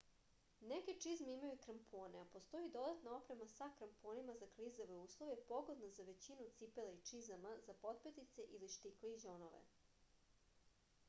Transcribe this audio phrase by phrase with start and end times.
[0.69, 5.91] neke čizme imaju krampone a postoji i dodatna oprema sa kramponima za klizave uslove pogodna
[5.99, 9.63] za većinu cipela i čizama za potpetice ili štikle i đonove